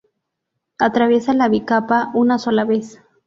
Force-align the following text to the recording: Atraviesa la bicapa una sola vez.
Atraviesa 0.79 1.31
la 1.35 1.47
bicapa 1.47 2.09
una 2.15 2.39
sola 2.39 2.65
vez. 2.65 2.99